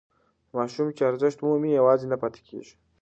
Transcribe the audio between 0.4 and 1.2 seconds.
ماشوم چې